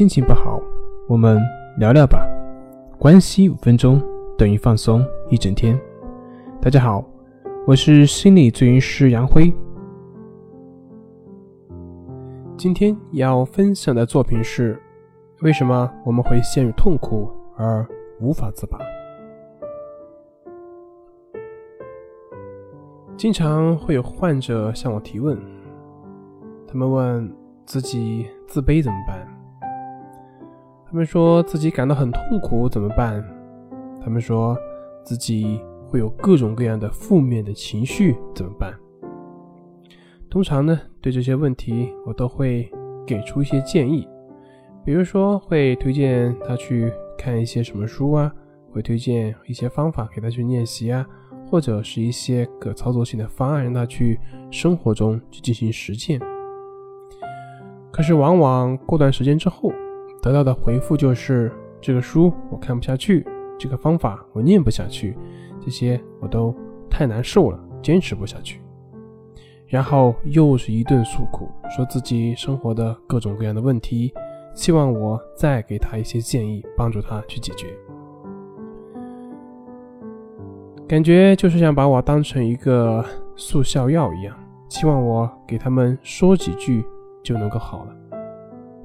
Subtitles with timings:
[0.00, 0.58] 心情不好，
[1.06, 1.38] 我们
[1.76, 2.26] 聊聊吧。
[2.98, 4.02] 关系五分钟
[4.38, 5.78] 等于放松一整天。
[6.58, 7.04] 大家好，
[7.66, 9.54] 我是心理咨询师杨辉。
[12.56, 14.80] 今天要分享的作品是：
[15.42, 17.86] 为什么我们会陷入痛苦而
[18.22, 18.78] 无法自拔？
[23.18, 25.38] 经常会有患者向我提问，
[26.66, 27.30] 他们问
[27.66, 29.39] 自己自卑怎么办？
[30.90, 33.24] 他们说自己感到很痛苦，怎么办？
[34.02, 34.58] 他们说
[35.04, 38.74] 自己会有各种各样的负面的情绪，怎么办？
[40.28, 42.68] 通常呢，对这些问题，我都会
[43.06, 44.08] 给出一些建议，
[44.84, 48.34] 比如说会推荐他去看一些什么书啊，
[48.72, 51.06] 会推荐一些方法给他去练习啊，
[51.48, 54.18] 或者是一些可操作性的方案，让他去
[54.50, 56.20] 生活中去进行实践。
[57.92, 59.72] 可是往往过段时间之后，
[60.22, 63.26] 得到的回复就是这个书我看不下去，
[63.58, 65.16] 这个方法我念不下去，
[65.64, 66.54] 这些我都
[66.90, 68.60] 太难受了，坚持不下去。
[69.66, 74.12] 然后又是一顿诉苦，说自己生活的各种各样的问题，
[74.54, 77.68] 希望我再给他一些建议，帮助他去解决。
[80.88, 83.04] 感觉就是像把我当成一个
[83.36, 84.36] 速效药一样，
[84.68, 86.84] 希望我给他们说几句
[87.22, 87.96] 就能够好了。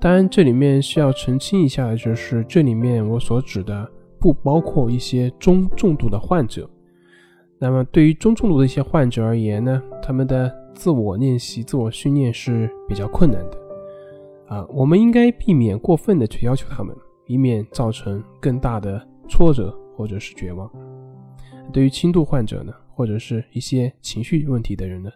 [0.00, 3.86] 当然，这里面需要澄清一下的就是，这里面我所指的
[4.18, 6.68] 不包括一些中重度的患者。
[7.58, 13.58] 那么，对于中重度的一些患者而言呢，他们的自我练习、自我训练是比较困难的。
[14.48, 20.70] 啊，我们应该避免过分的去要求他们，以免造成更大的挫折或者是绝望。
[21.74, 25.10] 对于轻度患者呢，或者是一些情绪问题的人呢，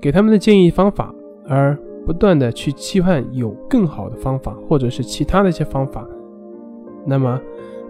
[0.00, 1.14] 给他们的建议方法，
[1.46, 1.78] 而。
[2.06, 6.06] 不断的去期盼有更好的方法，或者是其他的一些方法，
[7.04, 7.38] 那么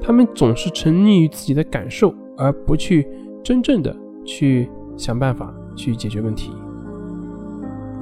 [0.01, 3.07] 他们总是沉溺于自己的感受，而不去
[3.45, 3.95] 真正的
[4.25, 6.51] 去想办法去解决问题。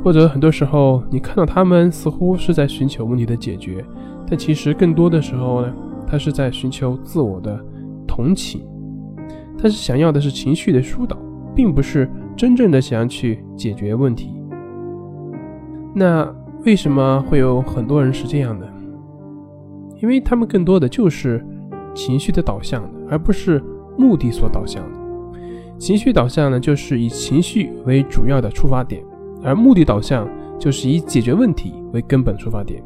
[0.05, 3.85] 或者很多时候，你看到他们似乎是在寻求问题的解决，
[4.29, 5.75] 但其实更多的时候呢，
[6.07, 7.59] 他是在寻求自我的
[8.07, 8.61] 同情，
[9.59, 11.19] 他是想要的是情绪的疏导，
[11.57, 14.31] 并不是真正的想要去解决问题。
[15.95, 16.29] 那
[16.67, 18.69] 为什么会有很多人是这样的？
[20.03, 21.43] 因为他们更多的就是
[21.95, 23.63] 情绪的导向，而不是
[23.97, 24.99] 目的所导向的。
[25.79, 29.03] 情绪导向呢，就是以情绪为主要的出发点，
[29.43, 30.29] 而目的导向
[30.59, 32.83] 就是以解决问题为根本出发点。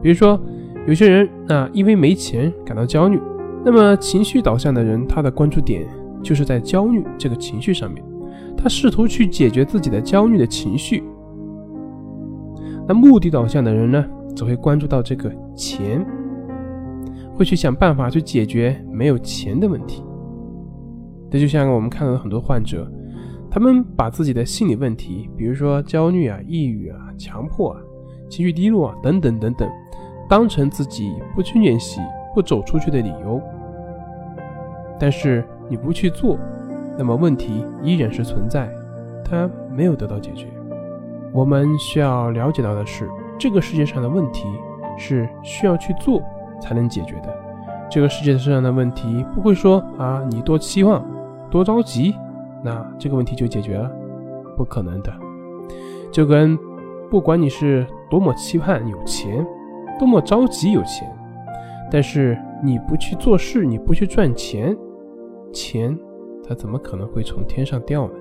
[0.00, 0.40] 比如说，
[0.86, 3.20] 有些人啊，因为没钱感到焦虑，
[3.64, 5.84] 那么情绪导向的人，他的关注点
[6.22, 8.04] 就是在焦虑这个情绪上面，
[8.56, 11.02] 他试图去解决自己的焦虑的情绪。
[12.88, 14.04] 那目的导向的人呢，
[14.34, 16.04] 只会关注到这个钱，
[17.34, 20.04] 会去想办法去解决没有钱的问题。
[21.30, 22.88] 这就像我们看到的很多患者，
[23.50, 27.80] 他们把自己的心理问题，比如说焦虑啊、抑郁啊、强迫啊、
[28.30, 29.68] 情绪低落啊等等等等，
[30.28, 32.00] 当成自己不去练习、
[32.34, 33.40] 不走出去的理由。
[34.98, 36.38] 但是你不去做，
[36.96, 38.72] 那么问题依然是存在，
[39.24, 40.46] 它没有得到解决。
[41.36, 43.06] 我们需要了解到的是，
[43.38, 44.46] 这个世界上的问题
[44.96, 46.22] 是需要去做
[46.62, 47.28] 才能解决的。
[47.90, 51.04] 这个世界上的问题不会说啊，你多期望、
[51.50, 52.14] 多着急，
[52.64, 53.92] 那这个问题就解决了，
[54.56, 55.12] 不可能的。
[56.10, 56.58] 就跟
[57.10, 59.46] 不管你是多么期盼有钱，
[59.98, 61.06] 多么着急有钱，
[61.90, 64.74] 但是你不去做事，你不去赚钱，
[65.52, 65.94] 钱
[66.48, 68.14] 它怎么可能会从天上掉呢？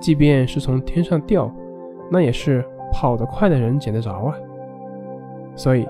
[0.00, 1.54] 即便是从天上掉。
[2.10, 4.34] 那也是跑得快的人捡得着啊，
[5.54, 5.86] 所以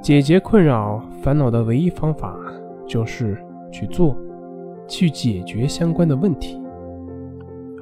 [0.00, 2.36] 解决困扰烦恼的唯一方法
[2.86, 3.36] 就是
[3.72, 4.16] 去做，
[4.86, 6.60] 去解决相关的问题，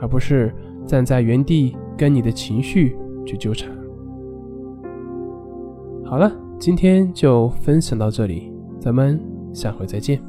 [0.00, 0.54] 而不是
[0.87, 3.71] 站在原地跟你的情绪去纠缠。
[6.04, 9.21] 好了，今天就分享到这里，咱们
[9.53, 10.21] 下回再见。